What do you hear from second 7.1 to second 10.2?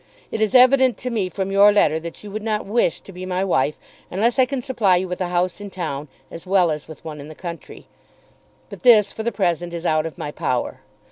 in the country. But this for the present is out of